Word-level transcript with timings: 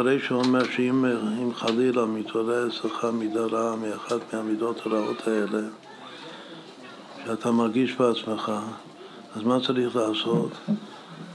אחרי 0.00 0.20
שהוא 0.20 0.42
אומר 0.42 0.64
שאם 0.64 1.50
חלילה 1.54 2.06
מתעורר 2.06 2.68
אצלך 2.68 3.04
מידה 3.12 3.40
רעה 3.40 3.76
מאחת 3.76 4.34
מהמידות 4.34 4.86
הרעות 4.86 5.28
האלה, 5.28 5.68
שאתה 7.24 7.50
מרגיש 7.50 7.96
בעצמך, 7.96 8.52
אז 9.36 9.42
מה 9.42 9.58
צריך 9.66 9.96
לעשות? 9.96 10.50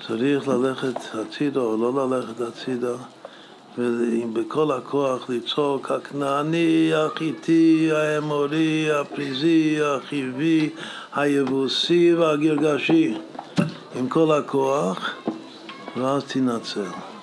צריך 0.08 0.48
ללכת 0.48 0.96
הצידה 1.14 1.60
או 1.60 1.78
לא 1.78 2.10
ללכת 2.10 2.42
הצידה 2.42 2.94
ובכל 3.78 4.72
הכוח 4.72 5.30
לצעוק 5.30 5.92
הכנעני, 5.92 6.92
החיטי, 6.94 7.90
האמורי, 7.92 8.92
הפריזי, 8.92 9.78
החיבי, 9.84 10.70
היבוסי 11.14 12.14
והגרגשי 12.14 13.18
עם 13.96 14.10
כל 14.10 14.32
הכוח 14.32 15.16
ואז 15.98 16.24
תנצל. 16.24 17.15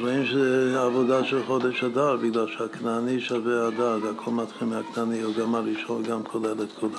רואים 0.00 0.26
שזה 0.26 0.80
עבודה 0.80 1.24
של 1.24 1.42
חודש 1.46 1.84
אדר 1.84 2.16
בגלל 2.16 2.46
שהכנעני 2.58 3.20
שווה 3.20 3.68
אדר, 3.68 3.98
הכל 4.10 4.30
מתחיל 4.30 4.68
מהכנעני, 4.68 5.20
הוא 5.20 5.34
גם 5.34 5.54
הראשון 5.54 6.02
גם 6.02 6.22
כולל 6.22 6.62
את 6.62 6.72
כולם. 6.80 6.92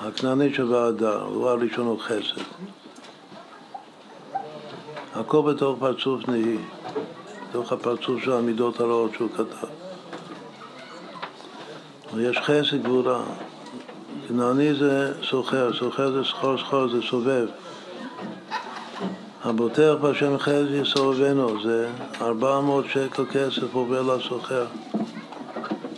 הכנעני 0.00 0.54
שווה 0.54 0.88
אדר, 0.88 1.22
הוא 1.22 1.48
הראשון 1.48 1.86
הוא 1.86 1.98
חסד. 2.00 2.42
הכל 5.14 5.42
בתוך 5.52 5.78
פרצוף 5.78 6.28
נהי, 6.28 6.56
בתוך 7.48 7.72
הפרצוף 7.72 8.24
של 8.24 8.32
המידות 8.32 8.80
הרעות 8.80 9.14
שהוא 9.14 9.28
כתב. 9.36 9.66
ויש 12.14 12.38
חסד 12.38 12.82
גבורה. 12.82 13.22
כנעני 14.28 14.74
זה 14.74 15.12
סוחר, 15.22 15.72
סוחר 15.78 16.12
זה 16.12 16.24
סחור 16.24 16.58
סחור, 16.58 16.88
זה 16.88 17.02
סובב. 17.02 17.46
הבוטח 19.48 19.94
בשם 20.02 20.38
חסד 20.38 20.70
יסובבנו, 20.70 21.62
זה 21.62 21.88
ארבע 22.20 22.60
מאות 22.60 22.84
שקל 22.88 23.24
כסף 23.32 23.74
עובר 23.74 24.02
לסוחר, 24.02 24.66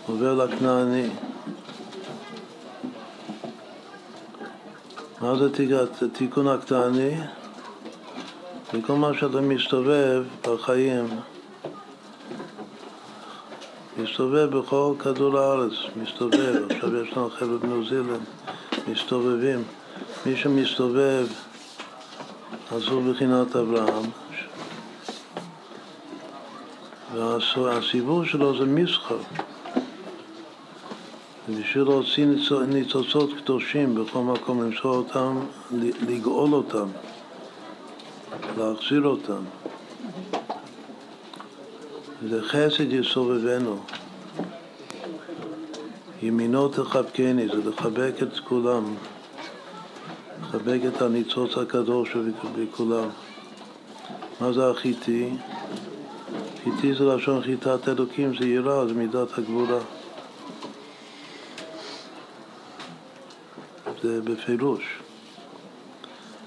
עובר 0.06 0.34
לכנעני. 0.34 1.09
מה 5.20 5.34
זה 5.36 5.48
תיקון 6.12 6.48
הכנעני? 6.48 7.11
וכל 8.75 8.92
מה 8.92 9.11
שאתה 9.14 9.41
מסתובב 9.41 10.25
בחיים, 10.48 11.06
מסתובב 13.98 14.58
בכל 14.58 14.92
כדור 14.98 15.39
הארץ, 15.39 15.73
מסתובב, 15.97 16.70
עכשיו 16.70 16.97
יש 16.97 17.17
לנו 17.17 17.30
חבר'ה 17.30 17.58
בניו 17.58 17.84
זילנד, 17.89 18.20
מסתובבים. 18.89 19.62
מי 20.27 20.36
שמסתובב, 20.36 21.27
הוא 22.70 23.12
בחינת 23.12 23.56
אברהם. 23.56 24.11
והסיבוב 27.14 28.27
שלו 28.27 28.58
זה 28.58 28.64
מסחר. 28.64 29.19
בשביל 31.48 31.84
להוציא 31.84 32.27
ניצוצות 32.69 33.30
קדושים 33.39 33.94
בכל 33.94 34.19
מקום, 34.19 34.62
למצוא 34.62 34.96
אותם, 34.96 35.39
לגאול 36.08 36.55
אותם. 36.55 36.86
להחזיר 38.58 39.02
אותם. 39.02 39.42
זה 42.28 42.42
חסד 42.42 42.92
יסובבנו. 42.92 43.80
ימינו 46.22 46.69
תחבקני, 46.69 47.48
זה 47.48 47.70
לחבק 47.70 48.12
את 48.22 48.39
כולם, 48.39 48.94
לחבק 50.49 50.81
את 50.89 51.03
הניצוץ 51.03 51.59
הקדוש 51.59 52.17
בכולם. 52.57 53.09
מה 54.41 54.53
זה 54.53 54.71
החיטי? 54.71 55.31
חיטי 56.65 56.95
זה 56.95 57.05
לשון 57.05 57.43
חיטת 57.43 57.89
אלוקים, 57.89 58.39
זה 58.39 58.47
יראה, 58.47 58.87
זה 58.87 58.95
מידת 58.95 59.39
הגבורה. 59.39 59.79
זה 64.03 64.20
בפירוש. 64.23 64.83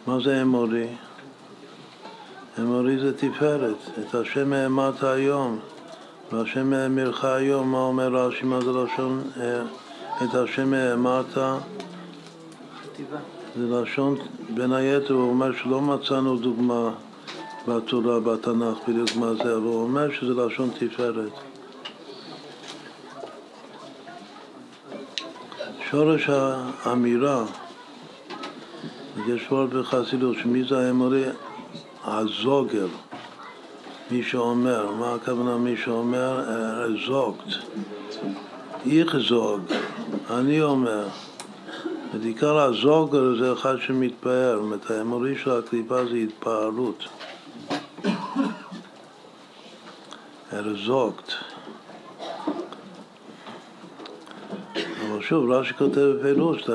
מה 0.08 0.18
זה 0.24 0.42
אמורי? 0.42 0.88
אמורי 2.60 3.00
זה 3.00 3.18
תפארת, 3.18 3.78
את 4.00 4.16
השם 4.16 4.54
האמרת 4.54 5.04
היום, 5.04 5.60
והשם 6.32 6.74
האמירך 6.74 7.26
היום, 7.26 7.72
מה 7.72 7.78
אומר 7.78 8.16
רש"י, 8.16 8.46
מה 8.46 8.62
זה 8.62 8.72
לשון, 8.72 9.24
אה, 9.42 9.62
את 10.24 10.36
השם 10.36 10.74
האמרת, 10.74 11.38
זה 13.56 13.82
לשון, 13.82 14.18
בין 14.50 14.74
היתר 14.74 15.14
הוא 15.14 15.30
אומר 15.30 15.52
שלא 15.64 15.82
מצאנו 15.82 16.38
דוגמה 16.38 16.92
בתורה, 17.68 18.20
בתנ"ך, 18.20 18.78
בדיוק 18.88 19.16
מה 19.16 19.34
זה, 19.34 19.56
אבל 19.56 19.64
הוא 19.64 19.84
אומר 19.84 20.12
שזה 20.12 20.34
לשון 20.34 20.70
תפארת. 20.80 21.32
שורש 25.90 26.30
האמירה, 26.84 27.46
יש 29.28 29.52
וורט 29.52 29.70
בחסידות, 29.70 30.38
שמי 30.42 30.64
זה 30.64 30.88
האמורי? 30.88 31.24
הזוגר, 32.06 32.88
מי 34.12 34.24
שאומר, 34.24 34.92
מה 34.92 35.16
הכוונה 35.16 35.58
מי 35.58 35.78
שאומר? 35.78 36.44
זוגת, 37.08 37.54
איך 38.92 39.18
זוג, 39.18 39.62
אני 40.30 40.62
אומר. 40.62 41.08
עיקר 42.20 42.60
הזוגר 42.60 43.36
זה 43.40 43.54
אחד 43.54 43.76
שמתפאר, 43.80 44.56
זאת 44.56 44.64
אומרת, 44.64 44.92
האמורי 44.92 45.38
של 45.38 45.52
הקליפה 45.52 46.06
זה 46.06 46.16
התפארות. 46.16 47.04
הרזוגת. 50.52 51.34
אבל 54.76 55.22
שוב, 55.22 55.52
רש"י 55.52 55.74
כותב 55.74 56.02
בפירוש, 56.20 56.64
את 56.64 56.70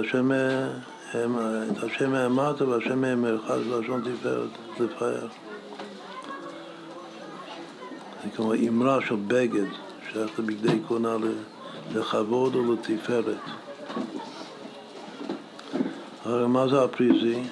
השם 1.82 2.14
האמרת 2.14 2.62
והשם 2.62 3.04
האמרך 3.04 3.47
זה 3.47 3.80
לשון 3.80 4.00
תפארת, 4.00 4.48
לפאר. 4.80 5.26
זה 8.24 8.30
כמו 8.36 8.54
אמרה 8.54 8.98
של 9.08 9.16
בגד, 9.26 9.68
שייך 10.12 10.38
לבגדי 10.38 10.80
קונה 10.88 11.16
לכבוד 11.94 12.56
ולתפארת. 12.56 13.66
הרי 16.26 16.47
מה 16.47 16.69
זה 16.69 16.84
הפריזי? 16.84 17.42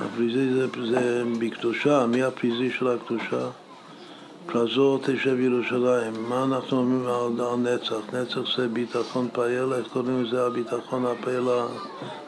הפריזי 0.00 0.54
זה, 0.54 0.66
זה 0.90 1.22
בקדושה, 1.38 2.06
מי 2.06 2.22
הפריזי 2.22 2.70
של 2.70 2.88
הקדושה? 2.88 3.48
פרזור 4.46 4.98
תשב 4.98 5.40
ירושלים. 5.40 6.28
מה 6.28 6.44
אנחנו 6.44 6.78
אומרים 6.78 7.06
על, 7.06 7.46
על 7.46 7.56
נצח? 7.56 8.14
נצח 8.14 8.56
זה 8.56 8.68
ביטחון 8.68 9.28
פעיל, 9.32 9.72
איך 9.72 9.86
קוראים 9.92 10.24
לזה 10.24 10.46
הביטחון 10.46 11.06
הפעיל 11.06 11.48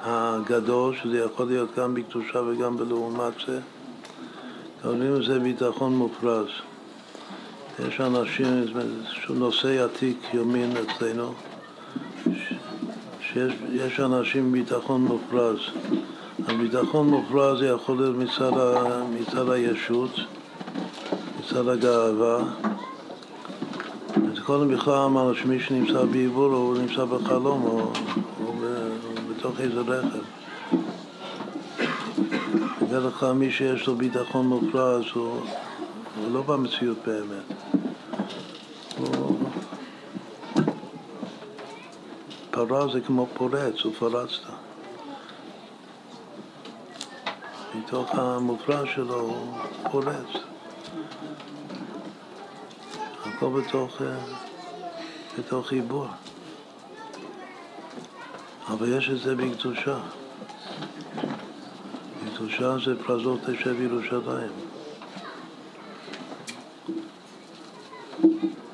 הגדול, 0.03 0.95
שזה 1.03 1.19
יכול 1.19 1.47
להיות 1.47 1.69
גם 1.77 1.95
בקדושה 1.95 2.41
וגם 2.41 2.77
בלעומת 2.77 3.33
זה. 3.47 3.61
קוראים 4.83 5.15
לזה 5.15 5.39
ביטחון 5.39 5.97
מופרז. 5.97 6.49
יש 7.89 8.01
אנשים, 8.01 8.65
נושא 9.29 9.85
עתיק 9.85 10.19
יומין 10.35 10.73
אצלנו, 10.77 11.35
שיש 13.37 14.01
אנשים 14.01 14.53
ביטחון 14.53 15.01
מופרז. 15.01 15.59
הביטחון 16.49 17.09
מופרז 17.09 17.63
יכול 17.63 17.97
להיות 17.97 18.17
מצד, 18.17 18.51
מצד 19.21 19.51
הישות, 19.51 20.11
מצד 21.41 21.69
הגאווה. 21.69 22.45
קודם 24.47 24.69
בכלל 24.69 24.95
אמרנו 24.95 25.35
שמי 25.35 25.61
שנמצא 25.61 26.05
בעיבור 26.05 26.55
הוא 26.55 26.79
נמצא 26.79 27.05
בחלום 27.05 27.63
או, 27.63 27.93
או 28.45 28.53
בתוך 29.31 29.61
איזה 29.61 29.81
רכב. 29.81 30.19
בדרך 32.83 33.15
כלל 33.15 33.33
מי 33.33 33.51
שיש 33.51 33.87
לו 33.87 33.95
ביטחון 33.95 34.47
מופרז 34.47 35.05
הוא, 35.15 35.41
הוא 36.17 36.33
לא 36.33 36.43
במציאות 36.43 36.99
באמת. 37.07 37.76
פרה 42.57 42.89
זה 42.93 43.01
כמו 43.01 43.27
פורץ, 43.35 43.81
הוא 43.85 43.93
פרצת. 43.99 44.43
מתוך 47.75 48.15
המופרע 48.15 48.87
שלו 48.95 49.21
הוא 49.21 49.59
פורץ. 49.91 50.27
הכל 53.25 53.61
בתוך, 53.61 54.03
אה, 54.03 54.17
בתוך 55.39 55.69
חיבור. 55.69 56.07
אבל 58.69 58.99
יש 58.99 59.11
את 59.11 59.19
זה 59.19 59.35
בקדושה. 59.35 59.99
בקדושה 62.25 62.77
זה 62.85 63.05
פרזות 63.05 63.41
תשב 63.41 63.81
ירושלים. 63.81 64.53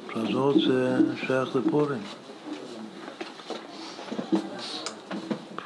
פרזות 0.06 0.54
זה 0.66 0.98
שייך 1.26 1.56
לפורים. 1.56 2.02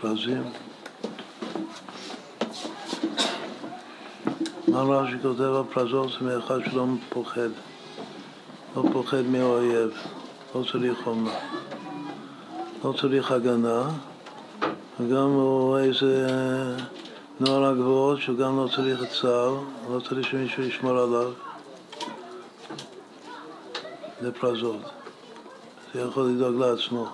פרזים. 0.07 0.43
מה 4.69 4.83
רש"י 4.83 5.17
כותב 5.23 5.41
על 5.41 5.63
פרזות 5.73 6.11
זה 6.11 6.27
מאחד 6.27 6.59
שלא 6.71 6.87
פוחד, 7.09 7.49
לא 8.77 8.83
פוחד 8.93 9.23
מהאויב, 9.23 9.91
לא 10.55 10.65
צריך 10.73 10.99
חומה, 11.05 11.31
לא 12.85 12.95
צריך 13.01 13.33
הגנה, 13.33 13.89
וגם 15.01 15.29
הוא 15.29 15.79
איזה 15.79 16.27
נוער 17.41 17.65
הגבוהות 17.65 18.21
שגם 18.21 18.57
לא 18.57 18.69
צריך 18.77 19.01
צה"ל, 19.21 19.55
לא 19.95 20.01
צריך 20.01 20.29
שמישהו 20.29 20.63
ישמור 20.63 20.99
עליו. 20.99 21.33
זה 24.21 24.33
פרזות. 24.33 24.81
זה 25.95 26.01
יכול 26.01 26.25
לדאוג 26.25 26.55
לעצמו. 26.55 27.09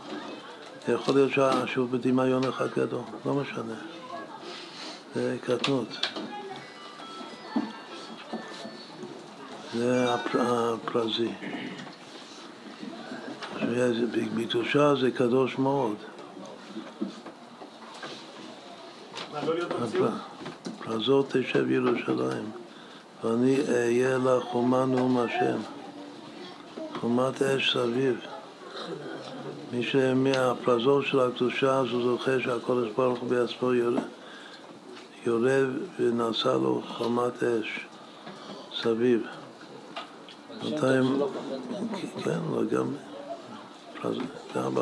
זה 0.86 0.92
יכול 0.92 1.14
להיות 1.14 1.32
שהוא 1.66 1.88
בדמיון 1.88 2.44
אחד 2.44 2.68
גדול, 2.76 3.02
לא 3.26 3.34
משנה. 3.34 3.74
זה 5.14 5.36
קטנות. 5.40 5.88
זה 9.74 10.14
הפרזי. 10.14 11.32
בקדושה 14.36 14.94
זה 15.00 15.10
קדוש 15.10 15.58
מאוד. 15.58 15.96
פרזות 20.78 21.26
תשב 21.32 21.70
ירושלים, 21.70 22.50
ואני 23.24 23.56
אהיה 23.68 24.18
לה 24.18 24.40
חומה 24.40 24.84
נאום 24.84 25.18
השם, 25.18 25.58
חומת 27.00 27.42
אש 27.42 27.72
סביב. 27.72 28.31
מי 29.72 29.82
שמהפרזות 29.82 31.06
של 31.06 31.20
הקדושה 31.20 31.78
אז 31.78 31.86
הוא 31.90 32.02
זוכה 32.02 32.40
שהקודש 32.40 32.90
ברוך 32.96 33.18
הוא 33.18 33.28
בעצמו 33.28 33.72
יורד 35.26 35.66
ונעשה 36.00 36.52
לו 36.52 36.82
חומת 36.88 37.42
אש 37.42 37.86
סביב. 38.82 39.26
בינתיים, 40.62 41.22
כן, 42.24 42.38
גם, 42.70 42.94
גם 44.54 44.74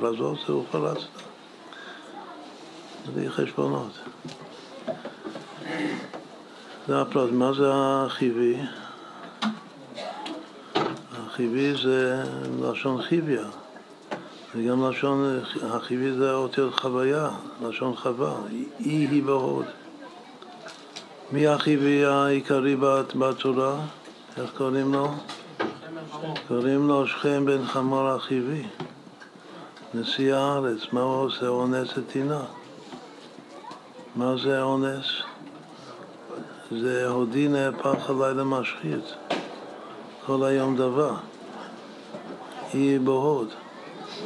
פרזות 0.00 0.38
זה 0.46 0.52
הוא 0.52 0.64
פרץ. 0.70 0.98
זה 3.14 3.30
חשבונות. 3.30 3.92
זה 6.88 7.00
הפרט, 7.00 7.30
מה 7.32 7.52
זה 7.52 7.70
החיבי? 7.72 8.56
החיבי 11.12 11.74
זה 11.82 12.24
לשון 12.62 13.02
חיביה. 13.02 13.44
זה 14.54 14.62
גם 14.62 14.90
לשון, 14.90 15.40
החיבי 15.70 16.12
זה 16.12 16.32
אותיות 16.32 16.80
חוויה, 16.80 17.30
לשון 17.62 17.96
חווה, 17.96 18.36
אי 18.50 18.64
היא 18.80 19.22
בהוד. 19.22 19.64
מי 21.32 21.46
החיבי 21.46 22.04
העיקרי 22.04 22.76
בתורה? 23.18 23.80
איך 24.36 24.50
קוראים 24.56 24.94
לו? 24.94 25.08
קוראים 26.48 26.88
לו 26.88 27.06
שכם 27.06 27.46
בן 27.46 27.66
חמור 27.66 28.08
החיבי, 28.08 28.62
נשיא 29.94 30.34
הארץ, 30.34 30.80
מה 30.92 31.00
הוא 31.00 31.24
עושה? 31.24 31.48
אונס 31.48 31.98
את 31.98 32.02
טינה. 32.12 32.40
מה 34.16 34.34
זה 34.42 34.62
אונס? 34.62 35.06
זה 36.70 37.08
הודי 37.08 37.48
נהפך 37.48 38.10
עליי 38.10 38.34
למשחית, 38.34 39.14
כל 40.26 40.44
היום 40.44 40.76
דבר. 40.76 41.14
אי 42.74 42.98
בהוד. 42.98 43.48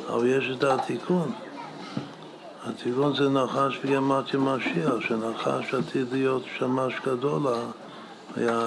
אבל 0.08 0.26
יש 0.26 0.50
את 0.56 0.64
התיקון. 0.64 1.32
התיקון 2.64 3.16
זה 3.16 3.28
נחש 3.28 3.78
בגמטיה 3.84 4.40
משיח, 4.40 4.94
שנחש 5.00 5.74
עתיד 5.74 6.06
להיות 6.12 6.42
שמש 6.58 6.94
גדול, 7.06 7.42
היה, 8.36 8.60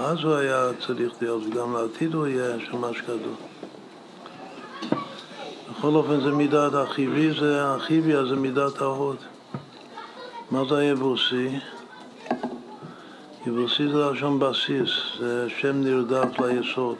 אז 0.00 0.18
הוא 0.24 0.34
היה 0.34 0.70
צריך 0.86 1.12
להיות, 1.20 1.42
וגם 1.46 1.76
לעתיד 1.76 2.14
הוא 2.14 2.26
יהיה 2.26 2.56
שמש 2.70 3.02
גדול. 3.02 3.34
בכל 5.70 5.94
אופן 5.94 6.20
זה 6.20 6.30
מידת 6.30 6.74
החיבי, 6.74 7.30
זה 7.40 7.74
החיבי, 7.74 8.12
זה 8.28 8.36
מידת 8.36 8.80
ההוד. 8.80 9.16
מה 10.50 10.62
זה 10.68 10.78
היבוסי? 10.78 11.58
יבוסי 13.46 13.88
זה 13.88 14.10
לשון 14.10 14.38
בסיס, 14.38 14.90
זה 15.18 15.46
שם 15.58 15.80
נרדף 15.80 16.40
ליסוד. 16.40 16.96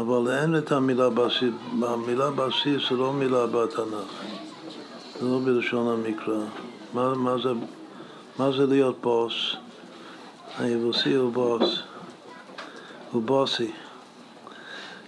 אבל 0.00 0.32
אין 0.32 0.58
את 0.58 0.72
המילה 0.72 1.10
בסיס, 1.10 1.54
המילה 1.82 2.30
בסיס 2.30 2.82
זה 2.90 2.96
לא 2.96 3.12
מילה 3.12 3.46
בתנ"ך, 3.46 4.24
זה 5.20 5.28
לא 5.28 5.38
בלשון 5.44 5.88
המקרא. 5.88 6.44
מה, 6.94 7.14
מה, 7.14 7.34
זה, 7.42 7.48
מה 8.38 8.52
זה 8.52 8.66
להיות 8.66 9.00
בוס? 9.00 9.56
היבוסי 10.58 11.14
הוא 11.14 11.32
בוס, 11.32 11.82
הוא 13.12 13.22
בוסי. 13.22 13.72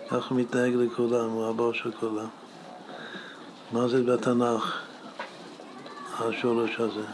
ככה 0.08 0.28
הוא 0.28 0.38
מתנהג 0.38 0.74
לכולם, 0.74 1.30
הוא 1.30 1.46
הבוס 1.46 1.76
של 1.76 1.90
כולם. 1.92 2.28
מה 3.72 3.88
זה 3.88 4.02
בתנ"ך, 4.02 4.80
השורש 6.18 6.80
הזה, 6.80 7.06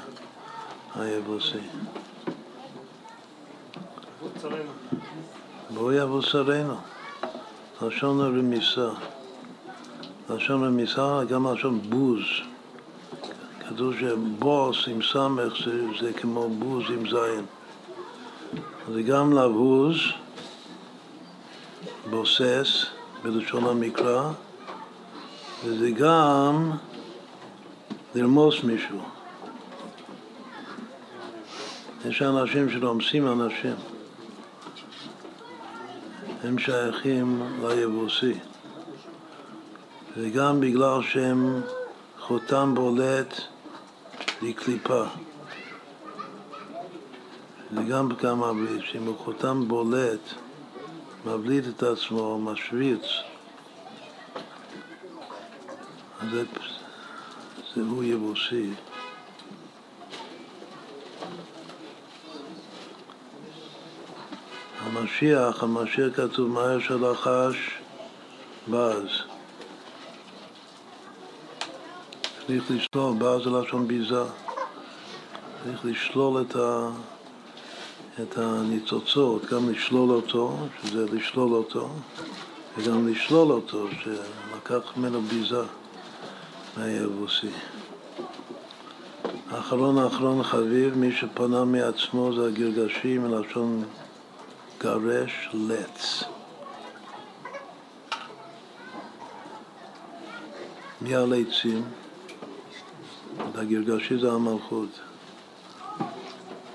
היבוסי? 0.94 1.58
בואו 5.70 5.92
יבוא 5.92 6.20
שרנו. 6.20 6.95
לשון 7.82 8.20
הרמיסה. 8.20 8.88
לשון 10.30 10.64
רמיסה, 10.64 11.20
גם 11.28 11.52
לשון 11.52 11.80
בוז. 11.88 12.22
כתוב 13.60 13.94
שבוס 14.00 14.88
עם 14.88 15.02
סמך 15.02 15.52
זה, 15.64 15.84
זה 16.00 16.12
כמו 16.12 16.48
בוז 16.48 16.84
עם 16.90 17.10
זין. 17.10 17.44
זה 18.92 19.02
גם 19.02 19.32
לבוז, 19.32 19.96
בוסס, 22.10 22.86
בלשון 23.22 23.64
המקרא, 23.64 24.30
וזה 25.64 25.90
גם 25.90 26.70
לרמוס 28.14 28.64
מישהו. 28.64 28.98
יש 32.08 32.22
אנשים 32.22 32.70
שרומסים 32.70 33.26
אנשים. 33.32 33.95
הם 36.44 36.58
שייכים 36.58 37.42
ליבוסי. 37.68 38.34
וגם 40.16 40.60
בגלל 40.60 41.02
שהם 41.02 41.60
חותם 42.18 42.74
בולט 42.74 43.40
לקליפה. 44.42 45.04
זה 47.74 47.82
גם 47.82 48.08
מבליט, 48.34 48.82
שאם 48.84 49.06
הוא 49.06 49.18
חותם 49.18 49.68
בולט, 49.68 50.20
מבליט 51.26 51.64
את 51.76 51.82
עצמו, 51.82 52.38
משוויץ, 52.38 53.04
אז 56.20 56.30
זה, 56.30 56.44
זה 57.74 57.82
הוא 57.82 58.04
יבוסי. 58.04 58.70
המשיח, 64.96 65.62
המשיח 65.62 66.06
כתוב 66.16 66.48
מהר 66.48 66.78
של 66.78 67.04
החש 67.04 67.56
בז. 68.68 69.08
צריך 72.46 72.64
לשלול, 72.70 73.14
בז 73.18 73.44
זה 73.44 73.50
לשון 73.50 73.88
ביזה. 73.88 74.22
צריך 75.64 75.84
לשלול 75.84 76.42
את, 76.42 76.56
ה, 76.56 76.90
את 78.22 78.38
הניצוצות, 78.38 79.44
גם 79.44 79.70
לשלול 79.70 80.10
אותו, 80.10 80.56
שזה 80.82 81.06
לשלול 81.12 81.52
אותו, 81.52 81.88
וגם 82.78 83.08
לשלול 83.08 83.52
אותו, 83.52 83.86
שלקח 84.02 84.96
ממנו 84.96 85.22
ביזה 85.22 85.62
מהיבוסי. 86.76 87.50
האחרון 89.50 89.98
האחרון 89.98 90.42
חביב, 90.42 90.96
מי 90.96 91.12
שפנה 91.12 91.64
מעצמו 91.64 92.32
זה 92.36 92.46
הגרגשים 92.46 93.22
מלשון 93.22 93.84
גרש 94.78 95.48
לץ. 95.54 96.24
מי 101.00 101.14
הליצים? 101.14 101.84
הגרגשי 103.54 104.18
זה 104.18 104.32
המלכות. 104.32 105.00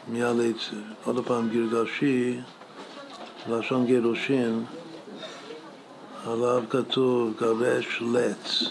מי 0.07 0.23
הליצים? 0.23 0.83
עוד 1.03 1.25
פעם, 1.25 1.49
גרגשי, 1.49 2.39
לשון 3.49 3.85
גירושין, 3.85 4.65
עליו 6.25 6.63
כתוב 6.69 7.33
גרש 7.39 8.01
לץ. 8.13 8.63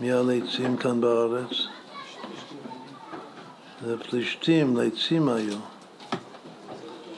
מי 0.00 0.12
הליצים 0.12 0.76
כאן 0.76 1.00
בארץ? 1.00 1.50
זה 3.86 3.98
פלישתים, 3.98 4.76
ליצים 4.76 5.28
היו. 5.28 5.71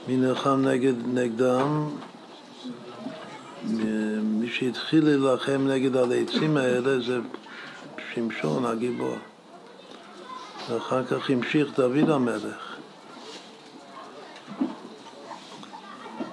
מי 0.09 0.17
נלחם 0.17 0.63
נגד, 0.65 0.95
נגדם? 1.07 1.89
מי 4.23 4.51
שהתחיל 4.51 5.05
להילחם 5.05 5.67
נגד 5.69 5.97
הלעצים 5.97 6.57
האלה 6.57 7.01
זה 7.01 7.19
שמשון 8.15 8.65
הגיבור. 8.65 9.17
ואחר 10.71 11.05
כך 11.05 11.31
המשיך 11.31 11.69
דוד 11.77 12.11
המלך. 12.11 12.77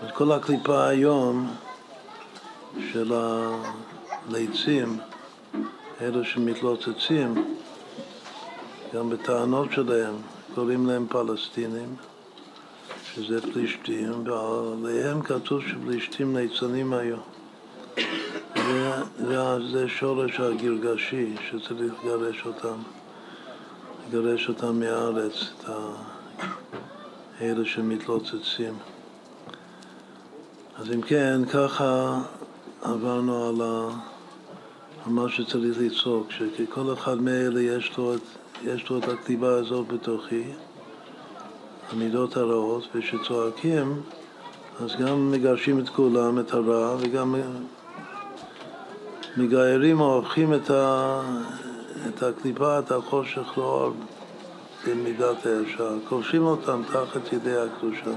את 0.06 0.12
כל 0.14 0.32
הקליפה 0.32 0.88
היום 0.88 1.52
של 2.92 3.14
הלעצים, 3.14 4.98
אלו 6.02 6.26
שמתלוצצים, 6.26 7.56
גם 8.94 9.10
בטענות 9.10 9.72
שלהם, 9.72 10.16
קוראים 10.56 10.88
להם 10.88 11.06
פלסטינים. 11.10 11.96
שזה 13.16 13.42
פלישתים, 13.42 14.28
ועליהם 14.28 15.22
כתוב 15.22 15.62
שפלישתים 15.62 16.38
ליצנים 16.38 16.94
היו. 16.94 17.18
זה 19.72 19.88
שורש 19.88 20.40
הגרגשי 20.40 21.36
שצריך 21.50 21.94
לגרש 22.04 22.46
אותם, 22.46 22.78
לגרש 24.08 24.50
אותם 24.50 24.80
מהארץ, 24.80 25.34
את 25.60 25.70
האלה 27.40 27.66
שמתלוצצים. 27.66 28.74
אז 30.78 30.92
אם 30.92 31.02
כן, 31.02 31.42
ככה 31.54 32.22
עברנו 32.82 33.50
על, 33.50 33.62
מה 35.06 35.30
שצריך 35.30 35.78
לצעוק, 35.80 36.28
שכל 36.32 36.94
אחד 36.94 37.22
מאלה 37.22 37.62
יש 37.62 37.98
לו, 37.98 38.14
יש 38.64 38.90
לו 38.90 38.98
את 38.98 39.04
הכתיבה 39.04 39.54
הזאת 39.54 39.88
בתוכי, 39.88 40.44
המידות 41.92 42.38
הרעות, 42.38 42.88
וכשצועקים 42.96 44.02
אז 44.80 44.96
גם 44.96 45.32
מגרשים 45.32 45.80
את 45.80 45.90
כולם, 45.90 46.40
את 46.40 46.54
הרע, 46.54 46.96
וגם 47.00 47.36
מגיירים 49.38 50.02
או 50.02 50.16
הופכים 50.16 50.54
את, 50.54 50.70
ה, 50.70 51.22
את 52.10 52.24
הקליפה, 52.24 52.80
את 52.80 52.92
החושך 52.92 53.58
לאור 53.58 53.94
במידת 54.88 55.46
הישר, 55.46 55.94
כובשים 56.10 56.44
אותם 56.44 56.82
תחת 56.88 57.34
ידי 57.34 57.58
הקדושה. 57.58 58.12